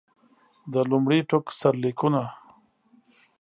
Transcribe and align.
د 0.73 0.75
لومړي 0.89 1.19
ټوک 1.29 1.45
سرلیکونه. 1.59 2.21